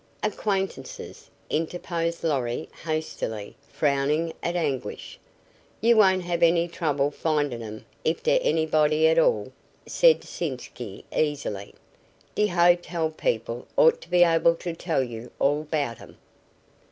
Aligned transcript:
"Acquaintances," 0.23 1.29
interposed 1.51 2.23
Lorry, 2.23 2.67
hastily, 2.85 3.55
frowning 3.69 4.33
at 4.41 4.55
Anguish. 4.55 5.19
"You 5.79 5.95
won't 5.97 6.23
have 6.23 6.41
any 6.41 6.67
trouble 6.67 7.11
findin' 7.11 7.61
'em 7.61 7.85
if 8.03 8.23
dere 8.23 8.39
anybody 8.41 9.07
at 9.07 9.19
all," 9.19 9.51
said 9.85 10.23
Sitzky, 10.23 11.03
easily. 11.15 11.75
"D' 12.33 12.47
hotel 12.49 13.11
people 13.11 13.67
ought 13.77 14.01
to 14.01 14.09
be 14.09 14.23
able 14.23 14.55
to 14.55 14.73
tell 14.73 15.03
you 15.03 15.29
all 15.37 15.65
'bout 15.65 16.01
'em." 16.01 16.17